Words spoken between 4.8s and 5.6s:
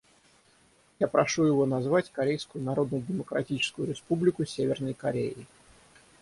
Кореей».